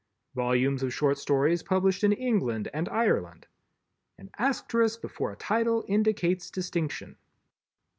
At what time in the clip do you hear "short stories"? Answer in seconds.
0.91-1.61